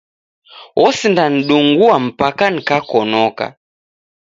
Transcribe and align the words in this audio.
Osindanidungua 0.85 1.95
mpaka 2.07 2.45
nikakonoka. 2.53 3.45